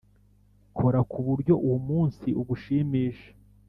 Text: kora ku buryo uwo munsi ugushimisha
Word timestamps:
kora 0.77 0.99
ku 1.11 1.19
buryo 1.27 1.53
uwo 1.65 1.77
munsi 1.87 2.27
ugushimisha 2.41 3.29